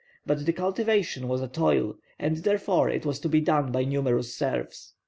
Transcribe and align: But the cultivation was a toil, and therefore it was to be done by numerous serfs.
But 0.25 0.47
the 0.47 0.51
cultivation 0.51 1.27
was 1.27 1.43
a 1.43 1.47
toil, 1.47 1.93
and 2.17 2.37
therefore 2.37 2.89
it 2.89 3.05
was 3.05 3.19
to 3.19 3.29
be 3.29 3.39
done 3.39 3.71
by 3.71 3.83
numerous 3.83 4.33
serfs. 4.33 4.95